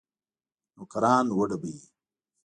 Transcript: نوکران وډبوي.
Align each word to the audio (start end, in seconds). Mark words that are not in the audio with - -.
نوکران 0.75 1.25
وډبوي. 1.37 1.75